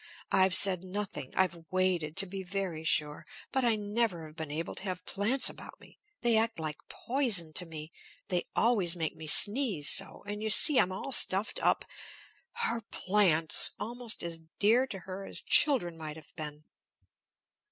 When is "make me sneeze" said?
8.95-9.91